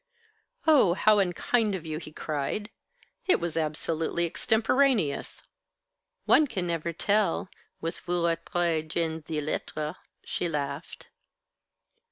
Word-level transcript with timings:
"Oh, 0.65 0.95
how 0.95 1.19
unkind 1.19 1.75
of 1.75 1.85
you!" 1.85 1.99
he 1.99 2.11
cried. 2.11 2.71
"It 3.27 3.39
was 3.39 3.55
absolutely 3.55 4.25
extemporaneous." 4.25 5.43
"One 6.25 6.47
can 6.47 6.65
never 6.65 6.91
tell, 6.91 7.51
with 7.81 7.99
vous 7.99 8.27
autres 8.35 8.85
gens 8.87 9.23
de 9.25 9.39
lettres," 9.39 9.97
she 10.23 10.49
laughed. 10.49 11.09